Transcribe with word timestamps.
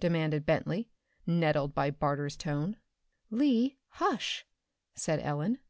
demanded 0.00 0.44
Bentley, 0.44 0.90
nettled 1.24 1.72
by 1.72 1.88
Barter's 1.88 2.34
tone. 2.36 2.78
"Lee, 3.30 3.78
hush," 3.90 4.44
said 4.96 5.20
Ellen. 5.20 5.60